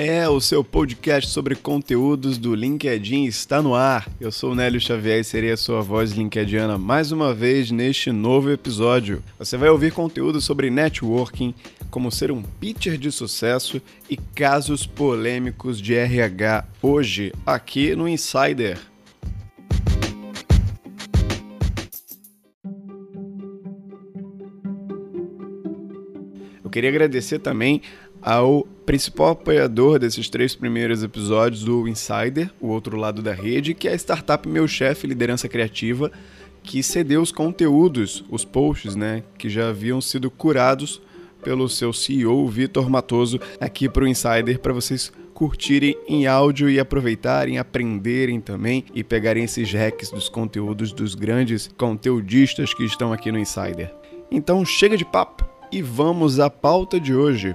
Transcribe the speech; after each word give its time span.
É, 0.00 0.28
o 0.28 0.40
seu 0.40 0.62
podcast 0.62 1.28
sobre 1.28 1.56
conteúdos 1.56 2.38
do 2.38 2.54
LinkedIn 2.54 3.24
está 3.24 3.60
no 3.60 3.74
ar. 3.74 4.08
Eu 4.20 4.30
sou 4.30 4.52
o 4.52 4.54
Nélio 4.54 4.80
Xavier 4.80 5.18
e 5.18 5.24
serei 5.24 5.50
a 5.50 5.56
sua 5.56 5.80
voz 5.82 6.12
linkediana 6.12 6.78
mais 6.78 7.10
uma 7.10 7.34
vez 7.34 7.72
neste 7.72 8.12
novo 8.12 8.48
episódio. 8.48 9.20
Você 9.40 9.56
vai 9.56 9.68
ouvir 9.70 9.92
conteúdo 9.92 10.40
sobre 10.40 10.70
networking, 10.70 11.52
como 11.90 12.12
ser 12.12 12.30
um 12.30 12.44
pitcher 12.60 12.96
de 12.96 13.10
sucesso 13.10 13.82
e 14.08 14.16
casos 14.16 14.86
polêmicos 14.86 15.82
de 15.82 15.96
RH 15.96 16.64
hoje, 16.80 17.32
aqui 17.44 17.96
no 17.96 18.06
Insider. 18.06 18.78
Eu 26.68 26.70
queria 26.70 26.90
agradecer 26.90 27.38
também 27.38 27.80
ao 28.22 28.66
principal 28.84 29.28
apoiador 29.30 29.98
desses 29.98 30.28
três 30.28 30.54
primeiros 30.54 31.02
episódios 31.02 31.62
do 31.62 31.86
Insider, 31.86 32.50
o 32.60 32.68
outro 32.68 32.96
lado 32.96 33.22
da 33.22 33.32
rede, 33.32 33.74
que 33.74 33.88
é 33.88 33.92
a 33.92 33.98
startup 33.98 34.48
Meu 34.48 34.66
Chefe 34.66 35.06
Liderança 35.06 35.48
Criativa, 35.48 36.10
que 36.62 36.82
cedeu 36.82 37.22
os 37.22 37.32
conteúdos, 37.32 38.24
os 38.30 38.44
posts, 38.44 38.96
né, 38.96 39.22
que 39.36 39.48
já 39.48 39.68
haviam 39.68 40.00
sido 40.00 40.30
curados 40.30 41.00
pelo 41.42 41.68
seu 41.68 41.92
CEO, 41.92 42.46
Vitor 42.48 42.90
Matoso, 42.90 43.40
aqui 43.60 43.88
para 43.88 44.04
o 44.04 44.08
Insider, 44.08 44.58
para 44.58 44.72
vocês 44.72 45.12
curtirem 45.32 45.96
em 46.08 46.26
áudio 46.26 46.68
e 46.68 46.80
aproveitarem, 46.80 47.58
aprenderem 47.58 48.40
também 48.40 48.84
e 48.92 49.04
pegarem 49.04 49.44
esses 49.44 49.72
hacks 49.72 50.10
dos 50.10 50.28
conteúdos 50.28 50.92
dos 50.92 51.14
grandes 51.14 51.70
conteudistas 51.78 52.74
que 52.74 52.84
estão 52.84 53.12
aqui 53.12 53.30
no 53.30 53.38
Insider. 53.38 53.94
Então 54.30 54.64
chega 54.64 54.96
de 54.96 55.04
papo 55.04 55.46
e 55.70 55.80
vamos 55.80 56.40
à 56.40 56.50
pauta 56.50 56.98
de 56.98 57.14
hoje. 57.14 57.54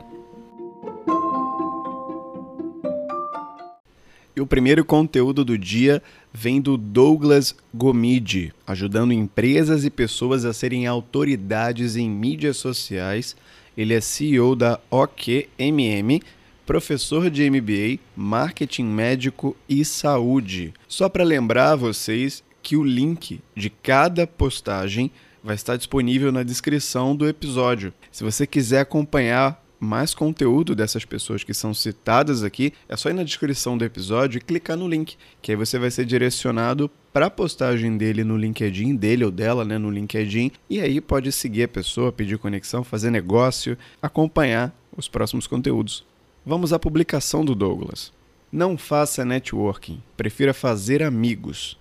O 4.44 4.48
primeiro 4.48 4.84
conteúdo 4.84 5.46
do 5.46 5.58
dia 5.58 6.04
vem 6.34 6.60
do 6.60 6.78
Douglas 6.78 7.56
Gomide, 7.74 8.54
ajudando 8.68 9.14
empresas 9.14 9.86
e 9.86 9.90
pessoas 9.90 10.44
a 10.44 10.54
serem 10.54 10.86
autoridades 10.86 11.96
em 11.96 12.10
mídias 12.10 12.58
sociais. 12.58 13.36
Ele 13.78 13.94
é 13.94 14.02
CEO 14.02 14.56
da 14.56 14.80
OQMM, 14.92 16.22
professor 16.66 17.30
de 17.30 17.50
MBA, 17.50 18.00
marketing 18.16 18.86
médico 18.86 19.56
e 19.68 19.86
saúde. 19.86 20.74
Só 20.88 21.08
para 21.08 21.24
lembrar 21.24 21.76
vocês 21.76 22.44
que 22.62 22.76
o 22.76 22.84
link 22.84 23.40
de 23.56 23.70
cada 23.70 24.28
postagem 24.28 25.10
vai 25.42 25.56
estar 25.56 25.78
disponível 25.78 26.32
na 26.32 26.44
descrição 26.44 27.16
do 27.16 27.28
episódio. 27.28 27.94
Se 28.12 28.24
você 28.24 28.46
quiser 28.46 28.82
acompanhar 28.82 29.63
mais 29.84 30.16
conteúdo 30.16 30.74
dessas 30.74 31.06
pessoas 31.06 31.44
que 31.44 31.54
são 31.54 31.74
citadas 31.74 32.44
aqui, 32.44 32.74
é 32.88 32.96
só 32.96 33.10
ir 33.10 33.14
na 33.14 33.24
descrição 33.24 33.78
do 33.78 33.86
episódio 33.86 34.38
e 34.38 34.42
clicar 34.42 34.78
no 34.78 34.88
link, 34.88 35.18
que 35.42 35.52
aí 35.52 35.56
você 35.56 35.78
vai 35.78 35.92
ser 35.92 36.06
direcionado 36.06 36.90
para 37.12 37.28
a 37.28 37.30
postagem 37.30 37.96
dele 37.96 38.24
no 38.24 38.38
LinkedIn, 38.38 38.96
dele 38.96 39.26
ou 39.26 39.30
dela, 39.30 39.64
né, 39.64 39.78
no 39.78 39.92
LinkedIn, 39.92 40.52
e 40.70 40.80
aí 40.80 41.00
pode 41.00 41.32
seguir 41.32 41.64
a 41.64 41.68
pessoa, 41.68 42.12
pedir 42.12 42.38
conexão, 42.40 42.84
fazer 42.84 43.12
negócio, 43.12 43.78
acompanhar 44.02 44.74
os 44.98 45.08
próximos 45.08 45.46
conteúdos. 45.46 46.04
Vamos 46.46 46.74
à 46.74 46.80
publicação 46.80 47.46
do 47.46 47.54
Douglas. 47.54 48.12
Não 48.52 48.78
faça 48.78 49.26
networking, 49.26 50.02
prefira 50.18 50.54
fazer 50.54 51.04
amigos. 51.04 51.78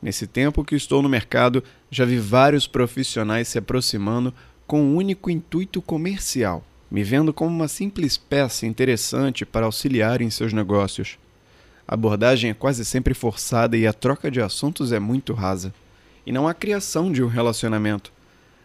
Nesse 0.00 0.26
tempo 0.26 0.64
que 0.64 0.74
estou 0.74 1.00
no 1.00 1.08
mercado, 1.08 1.62
já 1.90 2.04
vi 2.04 2.18
vários 2.18 2.66
profissionais 2.66 3.46
se 3.46 3.58
aproximando 3.58 4.34
com 4.66 4.82
um 4.82 4.96
único 4.96 5.30
intuito 5.30 5.80
comercial 5.80 6.64
me 6.92 7.02
vendo 7.02 7.32
como 7.32 7.50
uma 7.50 7.68
simples 7.68 8.18
peça 8.18 8.66
interessante 8.66 9.46
para 9.46 9.64
auxiliar 9.64 10.20
em 10.20 10.28
seus 10.28 10.52
negócios. 10.52 11.18
A 11.88 11.94
abordagem 11.94 12.50
é 12.50 12.54
quase 12.54 12.84
sempre 12.84 13.14
forçada 13.14 13.78
e 13.78 13.86
a 13.86 13.94
troca 13.94 14.30
de 14.30 14.42
assuntos 14.42 14.92
é 14.92 15.00
muito 15.00 15.32
rasa. 15.32 15.72
E 16.26 16.30
não 16.30 16.46
há 16.46 16.52
criação 16.52 17.10
de 17.10 17.22
um 17.22 17.28
relacionamento. 17.28 18.12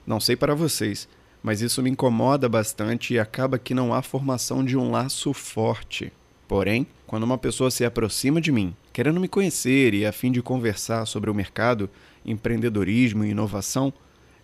Não 0.06 0.20
sei 0.20 0.36
para 0.36 0.54
vocês, 0.54 1.08
mas 1.42 1.62
isso 1.62 1.82
me 1.82 1.90
incomoda 1.90 2.50
bastante 2.50 3.14
e 3.14 3.20
acaba 3.20 3.58
que 3.58 3.74
não 3.74 3.94
há 3.94 4.02
formação 4.02 4.62
de 4.62 4.76
um 4.76 4.92
laço 4.92 5.32
forte. 5.34 6.12
Porém, 6.50 6.86
quando 7.06 7.24
uma 7.24 7.38
pessoa 7.38 7.72
se 7.72 7.86
aproxima 7.86 8.42
de 8.42 8.52
mim, 8.52 8.76
querendo 8.92 9.22
me 9.22 9.30
conhecer 9.30 9.94
e 9.94 10.06
a 10.06 10.12
fim 10.12 10.34
de 10.34 10.42
conversar 10.42 11.06
sobre 11.06 11.30
o 11.30 11.34
mercado, 11.34 11.90
empreendedorismo 12.26 13.24
e 13.24 13.30
inovação, 13.30 13.94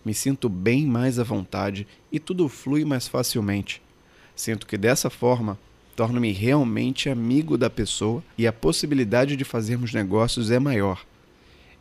me 0.04 0.12
sinto 0.12 0.48
bem 0.48 0.86
mais 0.86 1.18
à 1.18 1.24
vontade 1.24 1.86
e 2.12 2.18
tudo 2.18 2.48
flui 2.48 2.84
mais 2.84 3.08
facilmente. 3.08 3.80
Sinto 4.36 4.66
que 4.66 4.76
dessa 4.76 5.08
forma 5.08 5.58
torno-me 5.96 6.32
realmente 6.32 7.08
amigo 7.08 7.56
da 7.56 7.70
pessoa 7.70 8.22
e 8.36 8.46
a 8.46 8.52
possibilidade 8.52 9.36
de 9.36 9.44
fazermos 9.44 9.92
negócios 9.92 10.50
é 10.50 10.58
maior. 10.58 11.04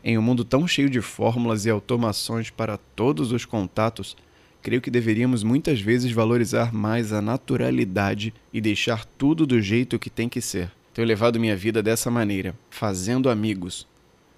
Em 0.03 0.17
um 0.17 0.21
mundo 0.21 0.43
tão 0.43 0.67
cheio 0.67 0.89
de 0.89 1.01
fórmulas 1.01 1.65
e 1.65 1.69
automações 1.69 2.49
para 2.49 2.77
todos 2.77 3.31
os 3.31 3.45
contatos, 3.45 4.15
creio 4.61 4.81
que 4.81 4.91
deveríamos 4.91 5.43
muitas 5.43 5.81
vezes 5.81 6.11
valorizar 6.11 6.73
mais 6.73 7.11
a 7.11 7.21
naturalidade 7.21 8.33
e 8.51 8.61
deixar 8.61 9.05
tudo 9.05 9.45
do 9.45 9.61
jeito 9.61 9.99
que 9.99 10.09
tem 10.09 10.29
que 10.29 10.41
ser. 10.41 10.71
Tenho 10.93 11.07
levado 11.07 11.39
minha 11.39 11.55
vida 11.55 11.81
dessa 11.81 12.11
maneira, 12.11 12.55
fazendo 12.69 13.29
amigos. 13.29 13.87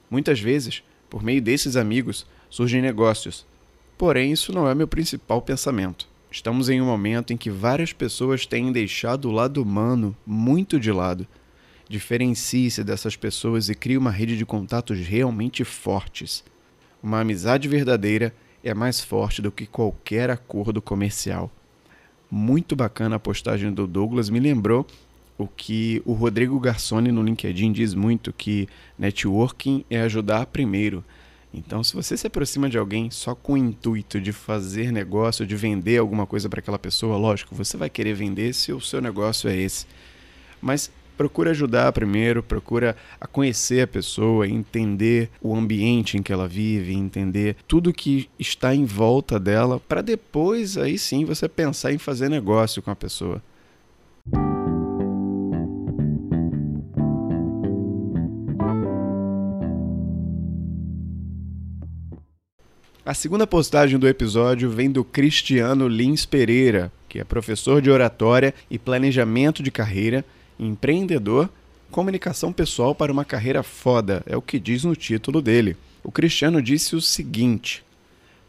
Muitas 0.09 0.39
vezes, 0.39 0.83
por 1.09 1.21
meio 1.21 1.41
desses 1.41 1.75
amigos, 1.75 2.25
surgem 2.49 2.81
negócios, 2.81 3.45
Porém, 3.97 4.31
isso 4.31 4.51
não 4.51 4.67
é 4.67 4.75
meu 4.75 4.87
principal 4.87 5.41
pensamento. 5.41 6.07
Estamos 6.29 6.69
em 6.69 6.81
um 6.81 6.85
momento 6.85 7.31
em 7.31 7.37
que 7.37 7.49
várias 7.49 7.93
pessoas 7.93 8.45
têm 8.45 8.71
deixado 8.71 9.29
o 9.29 9.31
lado 9.31 9.61
humano 9.61 10.15
muito 10.25 10.79
de 10.79 10.91
lado. 10.91 11.25
Diferencie-se 11.87 12.83
dessas 12.83 13.15
pessoas 13.15 13.69
e 13.69 13.75
crie 13.75 13.97
uma 13.97 14.11
rede 14.11 14.37
de 14.37 14.45
contatos 14.45 14.99
realmente 14.99 15.63
fortes. 15.63 16.43
Uma 17.01 17.21
amizade 17.21 17.67
verdadeira 17.67 18.35
é 18.63 18.73
mais 18.73 18.99
forte 18.99 19.41
do 19.41 19.51
que 19.51 19.65
qualquer 19.65 20.29
acordo 20.29 20.81
comercial. 20.81 21.49
Muito 22.29 22.75
bacana 22.75 23.15
a 23.15 23.19
postagem 23.19 23.71
do 23.71 23.87
Douglas, 23.87 24.29
me 24.29 24.39
lembrou 24.39 24.85
o 25.37 25.47
que 25.47 26.01
o 26.05 26.13
Rodrigo 26.13 26.59
Garçoni 26.59 27.11
no 27.11 27.21
LinkedIn 27.21 27.71
diz 27.71 27.93
muito, 27.93 28.33
que 28.33 28.67
networking 28.97 29.85
é 29.89 30.01
ajudar 30.01 30.47
primeiro. 30.47 31.03
Então, 31.55 31.81
se 31.81 31.93
você 31.93 32.17
se 32.17 32.27
aproxima 32.27 32.69
de 32.69 32.77
alguém 32.77 33.09
só 33.09 33.33
com 33.33 33.53
o 33.53 33.57
intuito 33.57 34.19
de 34.19 34.33
fazer 34.33 34.91
negócio, 34.91 35.45
de 35.45 35.55
vender 35.55 35.97
alguma 35.97 36.25
coisa 36.25 36.49
para 36.49 36.59
aquela 36.59 36.77
pessoa, 36.77 37.15
lógico, 37.15 37.55
você 37.55 37.77
vai 37.77 37.89
querer 37.89 38.13
vender 38.13 38.53
se 38.53 38.73
o 38.73 38.81
seu 38.81 38.99
negócio 39.01 39.49
é 39.49 39.55
esse. 39.55 39.87
Mas 40.61 40.91
procura 41.15 41.51
ajudar 41.51 41.93
primeiro, 41.93 42.43
procura 42.43 42.97
a 43.21 43.25
conhecer 43.25 43.83
a 43.83 43.87
pessoa, 43.87 44.45
entender 44.45 45.29
o 45.41 45.55
ambiente 45.55 46.17
em 46.17 46.21
que 46.21 46.33
ela 46.33 46.47
vive, 46.47 46.93
entender 46.93 47.55
tudo 47.65 47.93
que 47.93 48.29
está 48.37 48.75
em 48.75 48.83
volta 48.83 49.39
dela, 49.39 49.79
para 49.79 50.01
depois 50.01 50.77
aí 50.77 50.97
sim 50.97 51.23
você 51.23 51.47
pensar 51.47 51.93
em 51.93 51.97
fazer 51.97 52.29
negócio 52.29 52.81
com 52.81 52.91
a 52.91 52.95
pessoa. 52.95 53.41
A 63.05 63.13
segunda 63.13 63.45
postagem 63.45 63.99
do 63.99 64.07
episódio 64.07 64.67
vem 64.71 64.89
do 64.89 65.03
Cristiano 65.03 65.87
Lins 65.87 66.25
Pereira, 66.25 66.91
que 67.07 67.19
é 67.19 67.23
professor 67.23 67.79
de 67.79 67.91
oratória 67.91 68.51
e 68.67 68.79
planejamento 68.79 69.61
de 69.61 69.69
carreira, 69.69 70.25
empreendedor, 70.59 71.47
comunicação 71.91 72.51
pessoal 72.51 72.95
para 72.95 73.11
uma 73.11 73.23
carreira 73.23 73.61
foda, 73.61 74.23
é 74.25 74.35
o 74.35 74.41
que 74.41 74.57
diz 74.57 74.83
no 74.83 74.95
título 74.95 75.39
dele. 75.39 75.77
O 76.03 76.11
Cristiano 76.11 76.59
disse 76.63 76.95
o 76.95 77.01
seguinte: 77.01 77.83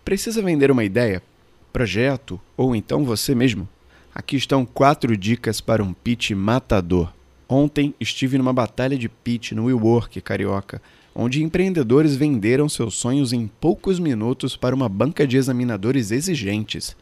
Precisa 0.03 0.41
vender 0.41 0.71
uma 0.71 0.85
ideia, 0.85 1.23
projeto 1.71 2.41
ou 2.57 2.75
então 2.75 3.05
você 3.05 3.35
mesmo? 3.35 3.69
Aqui 4.15 4.37
estão 4.37 4.65
quatro 4.65 5.19
dicas 5.19 5.61
para 5.61 5.85
um 5.85 5.93
pitch 5.93 6.31
matador. 6.31 7.13
Ontem 7.47 7.95
estive 8.01 8.39
numa 8.39 8.55
batalha 8.55 8.97
de 8.97 9.07
pitch 9.07 9.53
no 9.53 9.67
WeWork 9.67 10.19
Carioca 10.23 10.81
onde 11.19 11.43
empreendedores 11.43 12.15
venderam 12.15 12.69
seus 12.69 12.95
sonhos 12.95 13.33
em 13.33 13.47
poucos 13.47 13.99
minutos 13.99 14.55
para 14.55 14.75
uma 14.75 14.87
banca 14.87 15.27
de 15.27 15.39
examinadores 15.39 16.11
exigentes. 16.11 16.95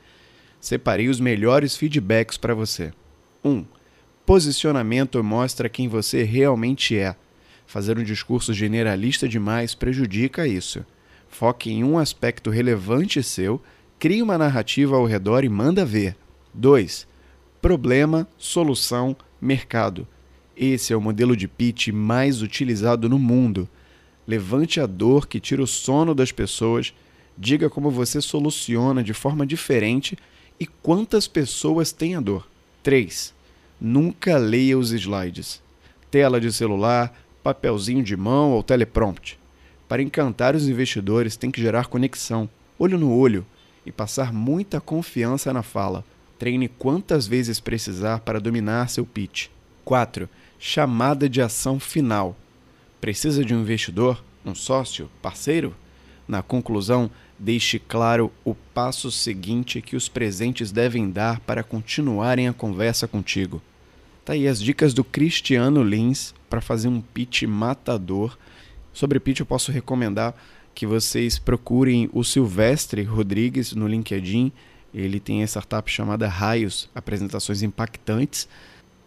Separei 0.61 1.09
os 1.09 1.19
melhores 1.19 1.77
feedbacks 1.77 2.37
para 2.37 2.55
você. 2.55 2.93
1. 3.43 3.51
Um, 3.51 3.65
posicionamento 4.25 5.23
mostra 5.25 5.69
quem 5.69 5.89
você 5.89 6.23
realmente 6.23 6.97
é. 6.97 7.17
Fazer 7.67 7.99
um 7.99 8.05
discurso 8.05 8.55
generalista 8.55 9.29
demais 9.29 9.75
prejudica 9.75 10.47
isso. 10.47 10.87
Foque 11.29 11.73
em 11.73 11.83
um 11.83 11.99
aspecto 11.99 12.51
relevante 12.51 13.21
seu, 13.21 13.61
crie 13.99 14.23
uma 14.23 14.39
narrativa 14.39 14.95
ao 14.95 15.07
redor 15.07 15.43
e 15.43 15.49
manda 15.49 15.85
ver. 15.85 16.17
2. 16.55 17.09
Problema, 17.61 18.29
solução, 18.39 19.17
mercado. 19.41 20.07
Esse 20.57 20.93
é 20.93 20.97
o 20.97 21.01
modelo 21.01 21.37
de 21.37 21.49
pitch 21.49 21.89
mais 21.89 22.43
utilizado 22.43 23.09
no 23.09 23.19
mundo. 23.19 23.69
Levante 24.27 24.81
a 24.81 24.87
dor 24.87 25.27
que 25.27 25.39
tira 25.39 25.63
o 25.63 25.67
sono 25.67 26.15
das 26.15 26.33
pessoas, 26.33 26.95
diga 27.37 27.69
como 27.69 27.91
você 27.91 28.21
soluciona 28.21 29.03
de 29.03 29.13
forma 29.13 29.47
diferente 29.47 30.17
e 30.59 30.67
quantas 30.67 31.27
pessoas 31.27 31.93
têm 31.93 32.15
a 32.15 32.21
dor. 32.21 32.49
3. 32.83 33.35
Nunca 33.81 34.37
leia 34.39 34.79
os 34.79 34.93
slides. 34.93 35.63
Tela 36.11 36.41
de 36.41 36.53
celular, 36.53 37.15
papelzinho 37.43 38.03
de 38.03 38.17
mão 38.17 38.53
ou 38.53 38.63
teleprompter. 38.63 39.37
Para 39.89 40.03
encantar 40.03 40.55
os 40.57 40.69
investidores, 40.69 41.37
tem 41.37 41.51
que 41.51 41.61
gerar 41.61 41.87
conexão, 41.87 42.49
olho 42.79 42.99
no 42.99 43.15
olho, 43.15 43.45
e 43.85 43.93
passar 43.93 44.33
muita 44.33 44.81
confiança 44.81 45.53
na 45.53 45.63
fala. 45.63 46.05
Treine 46.39 46.69
quantas 46.69 47.27
vezes 47.27 47.61
precisar 47.61 48.21
para 48.21 48.41
dominar 48.41 48.89
seu 48.89 49.05
pitch. 49.05 49.49
4. 49.85 50.29
Chamada 50.59 51.29
de 51.29 51.43
ação 51.43 51.79
final. 51.79 52.35
Precisa 53.05 53.45
de 53.45 53.55
um 53.55 53.61
investidor, 53.61 54.25
um 54.47 54.55
sócio, 54.55 55.11
parceiro? 55.21 55.77
Na 56.27 56.43
conclusão, 56.43 57.11
deixe 57.39 57.79
claro 57.79 58.33
o 58.43 58.55
passo 58.55 59.11
seguinte 59.11 59.83
que 59.83 59.95
os 59.95 60.09
presentes 60.09 60.73
devem 60.73 61.11
dar 61.11 61.39
para 61.41 61.63
continuarem 61.63 62.49
a 62.49 62.55
conversa 62.55 63.07
contigo. 63.07 63.61
Tá 64.25 64.33
aí 64.33 64.49
as 64.49 64.59
dicas 64.59 64.95
do 64.95 65.05
Cristiano 65.05 65.83
Lins 65.83 66.35
para 66.49 66.63
fazer 66.63 66.89
um 66.89 66.99
pitch 66.99 67.43
matador. 67.43 68.39
Sobre 68.91 69.21
pitch 69.21 69.41
eu 69.41 69.45
posso 69.45 69.71
recomendar 69.71 70.35
que 70.75 70.87
vocês 70.87 71.39
procurem 71.39 72.09
o 72.11 72.25
Silvestre 72.25 73.03
Rodrigues 73.03 73.75
no 73.75 73.87
LinkedIn. 73.87 74.51
Ele 74.95 75.21
tem 75.21 75.43
a 75.43 75.47
startup 75.47 75.91
chamada 75.91 76.27
Raios, 76.27 76.89
apresentações 76.95 77.63
impactantes 77.63 78.49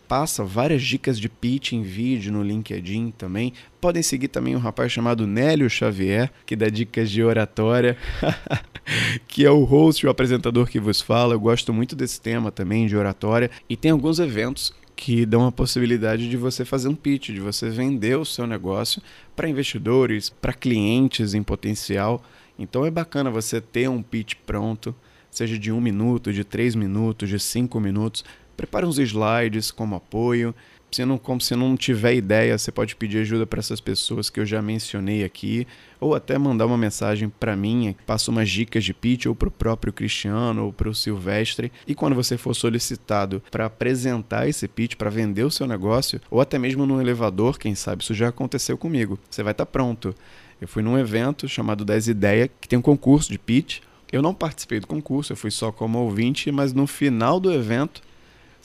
passa 0.07 0.43
várias 0.43 0.81
dicas 0.81 1.19
de 1.19 1.27
pitch 1.27 1.73
em 1.73 1.81
vídeo 1.81 2.31
no 2.31 2.41
LinkedIn 2.41 3.11
também. 3.17 3.53
Podem 3.81 4.01
seguir 4.01 4.29
também 4.29 4.55
um 4.55 4.59
rapaz 4.59 4.91
chamado 4.91 5.27
Nélio 5.27 5.69
Xavier, 5.69 6.31
que 6.45 6.55
dá 6.55 6.69
dicas 6.69 7.11
de 7.11 7.21
oratória, 7.21 7.97
que 9.27 9.45
é 9.45 9.51
o 9.51 9.63
host, 9.63 10.05
o 10.05 10.09
apresentador 10.09 10.67
que 10.67 10.79
vos 10.79 11.01
fala. 11.01 11.33
Eu 11.33 11.39
gosto 11.39 11.73
muito 11.73 11.95
desse 11.95 12.21
tema 12.21 12.51
também 12.51 12.87
de 12.87 12.95
oratória 12.95 13.51
e 13.69 13.75
tem 13.75 13.91
alguns 13.91 14.19
eventos 14.19 14.73
que 14.95 15.25
dão 15.25 15.45
a 15.45 15.51
possibilidade 15.51 16.27
de 16.27 16.35
você 16.35 16.65
fazer 16.65 16.87
um 16.87 16.95
pitch, 16.95 17.29
de 17.29 17.39
você 17.39 17.69
vender 17.69 18.17
o 18.17 18.25
seu 18.25 18.47
negócio 18.47 19.01
para 19.35 19.47
investidores, 19.47 20.29
para 20.29 20.53
clientes 20.53 21.35
em 21.35 21.43
potencial. 21.43 22.23
Então 22.57 22.83
é 22.83 22.89
bacana 22.89 23.29
você 23.29 23.61
ter 23.61 23.87
um 23.87 24.01
pitch 24.01 24.33
pronto, 24.45 24.95
seja 25.29 25.59
de 25.59 25.71
um 25.71 25.79
minuto, 25.79 26.33
de 26.33 26.43
três 26.43 26.73
minutos, 26.73 27.29
de 27.29 27.39
cinco 27.39 27.79
minutos 27.79 28.25
prepare 28.57 28.85
uns 28.85 28.97
slides 28.97 29.71
como 29.71 29.95
apoio. 29.95 30.53
Se 30.89 31.03
não, 31.03 31.17
como 31.17 31.39
se 31.39 31.53
não 31.53 31.75
tiver 31.75 32.15
ideia, 32.15 32.57
você 32.57 32.71
pode 32.71 32.95
pedir 32.95 33.19
ajuda 33.19 33.45
para 33.45 33.59
essas 33.59 33.81
pessoas 33.81 34.29
que 34.29 34.39
eu 34.39 34.45
já 34.45 34.61
mencionei 34.61 35.23
aqui, 35.23 35.67
ou 35.99 36.15
até 36.15 36.37
mandar 36.37 36.65
uma 36.65 36.77
mensagem 36.77 37.27
para 37.27 37.57
mim, 37.57 37.93
passo 38.05 38.31
umas 38.31 38.49
dicas 38.49 38.85
de 38.85 38.93
pitch 38.93 39.25
ou 39.25 39.35
para 39.35 39.49
o 39.49 39.51
próprio 39.51 39.91
Cristiano 39.91 40.65
ou 40.65 40.73
para 40.73 40.89
o 40.89 40.95
Silvestre. 40.95 41.73
E 41.85 41.93
quando 41.93 42.15
você 42.15 42.37
for 42.37 42.53
solicitado 42.53 43.43
para 43.51 43.65
apresentar 43.65 44.47
esse 44.47 44.65
pitch, 44.65 44.95
para 44.95 45.09
vender 45.09 45.43
o 45.43 45.51
seu 45.51 45.67
negócio, 45.67 46.21
ou 46.31 46.39
até 46.39 46.57
mesmo 46.57 46.85
no 46.85 47.01
elevador, 47.01 47.59
quem 47.59 47.75
sabe 47.75 48.01
isso 48.01 48.13
já 48.13 48.29
aconteceu 48.29 48.77
comigo, 48.77 49.19
você 49.29 49.43
vai 49.43 49.51
estar 49.51 49.65
tá 49.65 49.71
pronto. 49.71 50.15
Eu 50.59 50.69
fui 50.69 50.81
num 50.81 50.97
evento 50.97 51.49
chamado 51.49 51.83
10 51.83 52.07
Ideia, 52.07 52.49
que 52.61 52.67
tem 52.67 52.79
um 52.79 52.81
concurso 52.81 53.29
de 53.29 53.37
pitch. 53.37 53.81
Eu 54.09 54.21
não 54.21 54.33
participei 54.33 54.79
do 54.79 54.87
concurso, 54.87 55.33
eu 55.33 55.37
fui 55.37 55.51
só 55.51 55.69
como 55.69 55.99
ouvinte, 55.99 56.49
mas 56.49 56.71
no 56.71 56.87
final 56.87 57.41
do 57.41 57.51
evento 57.53 58.06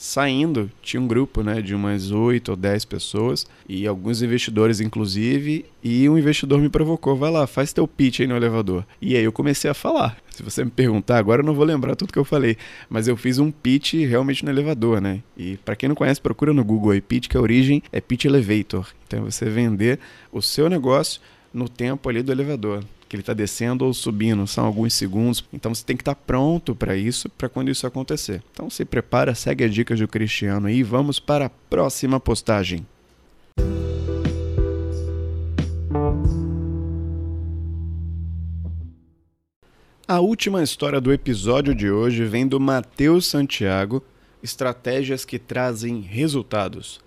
saindo, 0.03 0.69
tinha 0.81 1.01
um 1.01 1.07
grupo 1.07 1.41
né, 1.41 1.61
de 1.61 1.73
umas 1.73 2.11
8 2.11 2.49
ou 2.49 2.57
10 2.57 2.83
pessoas 2.83 3.47
e 3.69 3.87
alguns 3.87 4.21
investidores, 4.21 4.81
inclusive, 4.81 5.65
e 5.81 6.09
um 6.09 6.17
investidor 6.17 6.59
me 6.59 6.67
provocou: 6.67 7.15
vai 7.15 7.31
lá, 7.31 7.47
faz 7.47 7.71
teu 7.71 7.87
pitch 7.87 8.19
aí 8.19 8.27
no 8.27 8.35
elevador. 8.35 8.85
E 9.01 9.15
aí 9.15 9.23
eu 9.23 9.31
comecei 9.31 9.71
a 9.71 9.73
falar. 9.73 10.17
Se 10.29 10.43
você 10.43 10.65
me 10.65 10.71
perguntar, 10.71 11.19
agora 11.19 11.41
eu 11.41 11.45
não 11.45 11.53
vou 11.53 11.63
lembrar 11.63 11.95
tudo 11.95 12.11
que 12.11 12.19
eu 12.19 12.25
falei, 12.25 12.57
mas 12.89 13.07
eu 13.07 13.15
fiz 13.15 13.39
um 13.39 13.49
pitch 13.49 13.93
realmente 13.93 14.43
no 14.43 14.51
elevador, 14.51 14.99
né? 14.99 15.21
E 15.37 15.55
para 15.57 15.75
quem 15.75 15.87
não 15.87 15.95
conhece, 15.95 16.19
procura 16.19 16.51
no 16.51 16.65
Google 16.65 16.91
aí, 16.91 16.99
pitch, 16.99 17.29
que 17.29 17.37
a 17.37 17.41
origem 17.41 17.81
é 17.89 18.01
pitch 18.01 18.25
elevator. 18.25 18.87
Então 19.07 19.19
é 19.19 19.31
você 19.31 19.45
vender 19.45 19.99
o 20.33 20.41
seu 20.41 20.69
negócio 20.69 21.21
no 21.53 21.69
tempo 21.69 22.09
ali 22.09 22.23
do 22.23 22.31
elevador 22.31 22.83
que 23.13 23.15
ele 23.17 23.21
está 23.21 23.33
descendo 23.33 23.85
ou 23.85 23.93
subindo, 23.93 24.47
são 24.47 24.65
alguns 24.65 24.95
segundos. 24.95 25.45
Então 25.53 25.71
você 25.71 25.85
tem 25.85 25.95
que 25.95 26.01
estar 26.01 26.15
tá 26.15 26.21
pronto 26.25 26.73
para 26.73 26.97
isso, 26.97 27.29
para 27.29 27.47
quando 27.47 27.69
isso 27.69 27.85
acontecer. 27.85 28.41
Então 28.51 28.71
se 28.71 28.83
prepara, 28.83 29.35
segue 29.35 29.63
as 29.63 29.71
dicas 29.71 29.99
do 29.99 30.07
Cristiano 30.07 30.67
e 30.67 30.81
vamos 30.81 31.19
para 31.19 31.45
a 31.45 31.49
próxima 31.49 32.19
postagem. 32.19 32.83
A 40.07 40.19
última 40.19 40.63
história 40.63 40.99
do 40.99 41.13
episódio 41.13 41.75
de 41.75 41.91
hoje 41.91 42.25
vem 42.25 42.47
do 42.47 42.59
Matheus 42.59 43.27
Santiago, 43.27 44.03
Estratégias 44.41 45.23
que 45.23 45.37
trazem 45.37 46.01
resultados. 46.01 46.99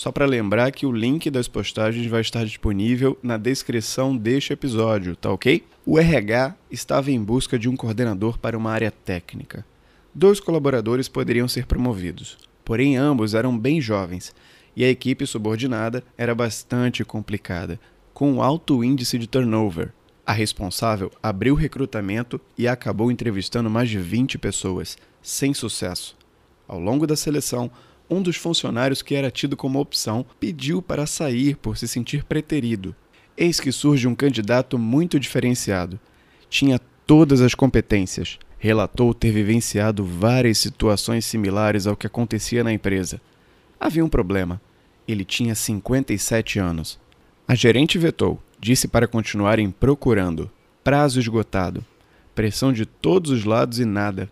Só 0.00 0.10
para 0.10 0.24
lembrar 0.24 0.72
que 0.72 0.86
o 0.86 0.92
link 0.92 1.28
das 1.28 1.46
postagens 1.46 2.06
vai 2.06 2.22
estar 2.22 2.42
disponível 2.42 3.18
na 3.22 3.36
descrição 3.36 4.16
deste 4.16 4.50
episódio, 4.50 5.14
tá 5.14 5.30
ok? 5.30 5.62
O 5.84 5.98
RH 5.98 6.54
estava 6.70 7.10
em 7.10 7.22
busca 7.22 7.58
de 7.58 7.68
um 7.68 7.76
coordenador 7.76 8.38
para 8.38 8.56
uma 8.56 8.70
área 8.70 8.90
técnica. 8.90 9.62
Dois 10.14 10.40
colaboradores 10.40 11.06
poderiam 11.06 11.46
ser 11.46 11.66
promovidos, 11.66 12.38
porém 12.64 12.96
ambos 12.96 13.34
eram 13.34 13.58
bem 13.58 13.78
jovens 13.78 14.34
e 14.74 14.84
a 14.84 14.88
equipe 14.88 15.26
subordinada 15.26 16.02
era 16.16 16.34
bastante 16.34 17.04
complicada, 17.04 17.78
com 18.14 18.42
alto 18.42 18.82
índice 18.82 19.18
de 19.18 19.26
turnover. 19.26 19.92
A 20.24 20.32
responsável 20.32 21.10
abriu 21.22 21.54
recrutamento 21.54 22.40
e 22.56 22.66
acabou 22.66 23.12
entrevistando 23.12 23.68
mais 23.68 23.90
de 23.90 23.98
20 23.98 24.38
pessoas, 24.38 24.96
sem 25.20 25.52
sucesso. 25.52 26.16
Ao 26.66 26.80
longo 26.80 27.06
da 27.06 27.16
seleção, 27.16 27.70
um 28.10 28.20
dos 28.20 28.36
funcionários 28.36 29.00
que 29.00 29.14
era 29.14 29.30
tido 29.30 29.56
como 29.56 29.78
opção 29.78 30.26
pediu 30.40 30.82
para 30.82 31.06
sair 31.06 31.56
por 31.56 31.78
se 31.78 31.86
sentir 31.86 32.24
preterido. 32.24 32.94
Eis 33.36 33.60
que 33.60 33.70
surge 33.70 34.08
um 34.08 34.14
candidato 34.14 34.76
muito 34.76 35.18
diferenciado. 35.20 35.98
Tinha 36.48 36.80
todas 37.06 37.40
as 37.40 37.54
competências. 37.54 38.38
Relatou 38.58 39.14
ter 39.14 39.30
vivenciado 39.30 40.04
várias 40.04 40.58
situações 40.58 41.24
similares 41.24 41.86
ao 41.86 41.96
que 41.96 42.06
acontecia 42.06 42.62
na 42.62 42.72
empresa. 42.72 43.20
Havia 43.78 44.04
um 44.04 44.08
problema. 44.08 44.60
Ele 45.08 45.24
tinha 45.24 45.54
57 45.54 46.58
anos. 46.58 46.98
A 47.48 47.54
gerente 47.54 47.96
vetou, 47.96 48.40
disse 48.60 48.86
para 48.86 49.08
continuarem 49.08 49.70
procurando. 49.70 50.50
Prazo 50.84 51.18
esgotado. 51.18 51.84
Pressão 52.34 52.72
de 52.72 52.84
todos 52.84 53.30
os 53.30 53.44
lados 53.44 53.80
e 53.80 53.84
nada. 53.84 54.30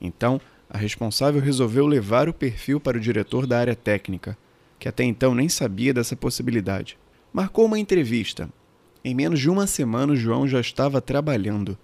Então, 0.00 0.40
a 0.68 0.78
responsável 0.78 1.40
resolveu 1.40 1.86
levar 1.86 2.28
o 2.28 2.34
perfil 2.34 2.80
para 2.80 2.96
o 2.96 3.00
diretor 3.00 3.46
da 3.46 3.58
área 3.58 3.76
técnica, 3.76 4.36
que 4.78 4.88
até 4.88 5.04
então 5.04 5.34
nem 5.34 5.48
sabia 5.48 5.94
dessa 5.94 6.16
possibilidade. 6.16 6.98
Marcou 7.32 7.66
uma 7.66 7.78
entrevista. 7.78 8.48
Em 9.04 9.14
menos 9.14 9.40
de 9.40 9.50
uma 9.50 9.66
semana, 9.66 10.12
o 10.12 10.16
João 10.16 10.46
já 10.48 10.60
estava 10.60 11.00
trabalhando. 11.00 11.76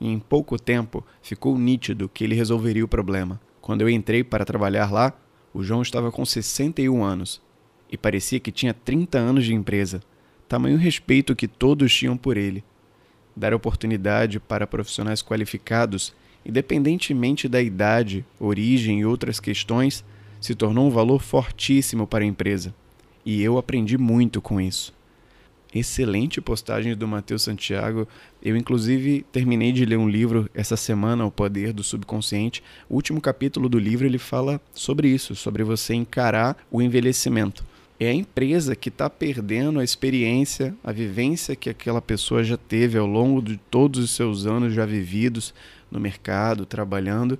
E 0.00 0.08
em 0.08 0.18
pouco 0.18 0.58
tempo 0.58 1.04
ficou 1.22 1.58
nítido 1.58 2.08
que 2.08 2.22
ele 2.22 2.34
resolveria 2.34 2.84
o 2.84 2.88
problema. 2.88 3.40
Quando 3.60 3.80
eu 3.80 3.88
entrei 3.88 4.22
para 4.22 4.44
trabalhar 4.44 4.92
lá, 4.92 5.12
o 5.52 5.62
João 5.62 5.82
estava 5.82 6.12
com 6.12 6.24
61 6.24 7.02
anos 7.02 7.40
e 7.90 7.96
parecia 7.96 8.40
que 8.40 8.52
tinha 8.52 8.74
30 8.74 9.18
anos 9.18 9.44
de 9.44 9.54
empresa. 9.54 10.02
Tamanho 10.48 10.76
respeito 10.76 11.34
que 11.34 11.48
todos 11.48 11.94
tinham 11.94 12.16
por 12.16 12.36
ele. 12.36 12.62
Dar 13.34 13.54
oportunidade 13.54 14.38
para 14.38 14.66
profissionais 14.66 15.22
qualificados 15.22 16.14
independentemente 16.46 17.48
da 17.48 17.60
idade, 17.60 18.24
origem 18.38 19.00
e 19.00 19.04
outras 19.04 19.40
questões, 19.40 20.04
se 20.40 20.54
tornou 20.54 20.86
um 20.86 20.90
valor 20.90 21.20
fortíssimo 21.20 22.06
para 22.06 22.22
a 22.22 22.26
empresa. 22.26 22.72
E 23.24 23.42
eu 23.42 23.58
aprendi 23.58 23.98
muito 23.98 24.40
com 24.40 24.60
isso. 24.60 24.94
Excelente 25.74 26.40
postagem 26.40 26.96
do 26.96 27.08
Matheus 27.08 27.42
Santiago. 27.42 28.06
Eu, 28.40 28.56
inclusive, 28.56 29.26
terminei 29.32 29.72
de 29.72 29.84
ler 29.84 29.98
um 29.98 30.08
livro 30.08 30.48
essa 30.54 30.76
semana, 30.76 31.26
O 31.26 31.30
Poder 31.30 31.72
do 31.72 31.82
Subconsciente. 31.82 32.62
O 32.88 32.94
último 32.94 33.20
capítulo 33.20 33.68
do 33.68 33.78
livro 33.78 34.06
ele 34.06 34.16
fala 34.16 34.60
sobre 34.72 35.08
isso, 35.08 35.34
sobre 35.34 35.64
você 35.64 35.94
encarar 35.94 36.56
o 36.70 36.80
envelhecimento. 36.80 37.64
É 37.98 38.08
a 38.08 38.14
empresa 38.14 38.76
que 38.76 38.90
está 38.90 39.10
perdendo 39.10 39.80
a 39.80 39.84
experiência, 39.84 40.74
a 40.84 40.92
vivência 40.92 41.56
que 41.56 41.68
aquela 41.68 42.00
pessoa 42.00 42.44
já 42.44 42.56
teve 42.56 42.96
ao 42.96 43.06
longo 43.06 43.42
de 43.42 43.56
todos 43.56 44.04
os 44.04 44.10
seus 44.12 44.46
anos 44.46 44.74
já 44.74 44.86
vividos, 44.86 45.52
no 45.96 46.00
mercado, 46.00 46.64
trabalhando. 46.64 47.38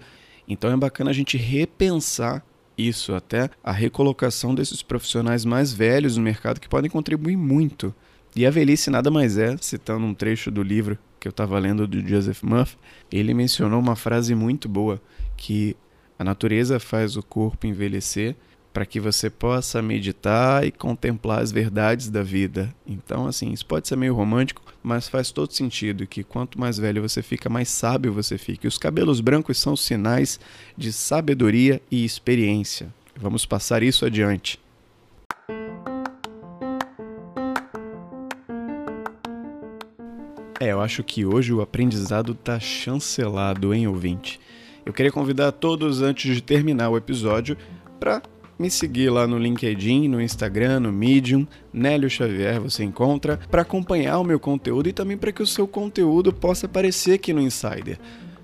Então 0.49 0.71
é 0.71 0.77
bacana 0.77 1.11
a 1.11 1.15
gente 1.15 1.37
repensar 1.37 2.45
isso, 2.77 3.15
até 3.15 3.49
a 3.65 3.73
recolocação 3.73 4.55
desses 4.55 4.83
profissionais 4.83 5.45
mais 5.45 5.73
velhos 5.73 6.17
no 6.17 6.23
mercado 6.23 6.61
que 6.61 6.69
podem 6.69 6.91
contribuir 6.91 7.37
muito. 7.37 7.95
E 8.35 8.45
a 8.45 8.51
velhice 8.51 8.91
nada 8.91 9.11
mais 9.11 9.39
é, 9.39 9.57
citando 9.57 10.05
um 10.05 10.13
trecho 10.13 10.51
do 10.51 10.63
livro 10.63 10.99
que 11.19 11.27
eu 11.27 11.31
estava 11.31 11.59
lendo 11.59 11.87
do 11.87 12.07
Joseph 12.07 12.43
Murphy, 12.43 12.77
ele 13.11 13.33
mencionou 13.33 13.81
uma 13.81 13.97
frase 13.97 14.35
muito 14.35 14.69
boa 14.69 15.01
que 15.37 15.75
a 16.19 16.25
natureza 16.25 16.79
faz 16.79 17.17
o 17.17 17.23
corpo 17.23 17.67
envelhecer 17.67 18.37
para 18.77 18.85
que 18.85 19.01
você 19.01 19.31
possa 19.31 19.81
meditar 19.81 20.67
e 20.67 20.71
contemplar 20.71 21.41
as 21.41 21.51
verdades 21.51 22.11
da 22.11 22.23
vida. 22.23 22.75
Então, 22.87 23.27
assim, 23.27 23.51
isso 23.51 23.65
pode 23.65 23.89
ser 23.89 23.97
meio 23.97 24.15
romântico, 24.15 24.61
mas 24.83 25.09
faz 25.09 25.31
todo 25.31 25.51
sentido 25.51 26.07
que 26.07 26.23
quanto 26.23 26.61
mais 26.61 26.77
velho 26.77 27.01
você 27.01 27.23
fica, 27.23 27.49
mais 27.49 27.71
sábio 27.71 28.13
você 28.13 28.37
fica. 28.37 28.67
E 28.67 28.69
os 28.69 28.77
cabelos 28.77 29.23
brancos 29.23 29.57
são 29.57 29.75
sinais 29.75 30.39
de 30.77 30.93
sabedoria 30.93 31.81
e 31.91 32.05
experiência. 32.05 32.93
Vamos 33.19 33.47
passar 33.47 33.83
isso 33.83 34.05
adiante. 34.05 34.61
É, 40.61 40.67
eu 40.67 40.83
acho 40.83 41.03
que 41.03 41.25
hoje 41.25 41.51
o 41.51 41.63
aprendizado 41.63 42.35
tá 42.35 42.61
chancelado, 42.61 43.73
hein, 43.73 43.89
ouvinte? 43.89 44.39
Eu 44.85 44.93
queria 44.93 45.11
convidar 45.11 45.51
todos 45.53 46.03
antes 46.03 46.35
de 46.35 46.43
terminar 46.43 46.91
o 46.91 46.97
episódio 46.99 47.57
para 47.99 48.21
me 48.59 48.71
seguir 48.71 49.11
lá 49.11 49.27
no 49.27 49.39
LinkedIn, 49.39 50.09
no 50.09 50.21
Instagram, 50.21 50.81
no 50.81 50.93
Medium, 50.93 51.47
Nélio 51.73 52.09
Xavier 52.09 52.61
você 52.61 52.85
encontra, 52.85 53.39
para 53.51 53.63
acompanhar 53.63 54.19
o 54.19 54.25
meu 54.25 54.41
conteúdo 54.41 54.89
e 54.89 54.93
também 54.93 55.17
para 55.17 55.33
que 55.33 55.43
o 55.43 55.47
seu 55.47 55.67
conteúdo 55.69 56.33
possa 56.33 56.67
aparecer 56.67 57.15
aqui 57.15 57.33
no 57.33 57.41
Insider. 57.41 57.99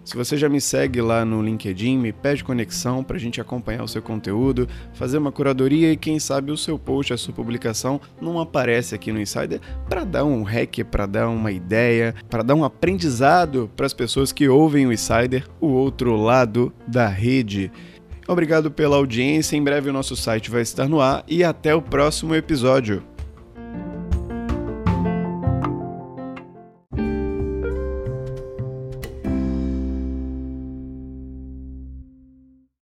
Se 0.05 0.17
você 0.17 0.37
já 0.37 0.49
me 0.49 0.61
segue 0.61 1.01
lá 1.01 1.25
no 1.25 1.41
LinkedIn, 1.41 1.97
me 1.97 2.13
pede 2.13 2.43
conexão 2.43 3.05
para 3.05 3.17
a 3.17 3.21
gente 3.21 3.41
acompanhar 3.41 3.85
o 3.85 3.89
seu 3.89 4.03
conteúdo, 4.03 4.69
fazer 4.95 5.17
uma 5.17 5.31
curadoria 5.31 5.93
e 5.93 5.97
quem 5.97 6.19
sabe 6.19 6.51
o 6.51 6.57
seu 6.57 6.77
post, 6.77 7.13
a 7.13 7.17
sua 7.17 7.33
publicação 7.33 8.01
não 8.21 8.41
aparece 8.41 8.97
aqui 8.97 9.13
no 9.13 9.21
Insider 9.21 9.61
para 9.89 10.03
dar 10.03 10.25
um 10.25 10.43
hack, 10.43 10.83
para 10.91 11.07
dar 11.07 11.29
uma 11.29 11.53
ideia, 11.53 12.17
para 12.29 12.43
dar 12.43 12.57
um 12.57 12.65
aprendizado 12.65 13.71
para 13.77 13.87
as 13.87 13.95
pessoas 13.95 14.33
que 14.33 14.49
ouvem 14.49 14.87
o 14.87 14.93
Insider, 14.93 15.47
o 15.61 15.69
outro 15.69 16.17
lado 16.17 16.73
da 16.85 17.07
rede. 17.07 17.71
Obrigado 18.27 18.71
pela 18.71 18.97
audiência. 18.97 19.57
Em 19.57 19.63
breve 19.63 19.91
o 19.91 19.93
nosso 19.93 20.17
site 20.17 20.51
vai 20.51 20.63
estar 20.63 20.89
no 20.89 21.01
ar 21.01 21.25
e 21.27 21.43
até 21.43 21.75
o 21.75 21.83
próximo 21.83 22.35
episódio. 22.35 23.03